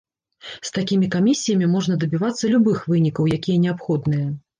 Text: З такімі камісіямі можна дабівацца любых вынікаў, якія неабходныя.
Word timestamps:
З 0.51 0.69
такімі 0.77 1.09
камісіямі 1.15 1.67
можна 1.73 1.97
дабівацца 2.03 2.49
любых 2.55 2.81
вынікаў, 2.95 3.29
якія 3.37 3.61
неабходныя. 3.67 4.27